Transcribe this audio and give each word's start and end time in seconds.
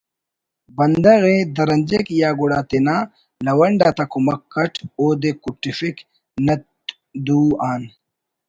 بندغ 0.77 1.21
ءِ 1.35 1.37
درنجک 1.55 2.05
یا 2.21 2.29
گڑا 2.39 2.59
تینا 2.69 2.95
لَونڈ 3.45 3.79
آتا 3.89 4.05
کمک 4.11 4.41
اٹ 4.61 4.73
اودے 4.99 5.31
کُٹفک 5.41 5.95
نت 6.45 6.63
دو 7.25 7.41
آن 7.71 7.81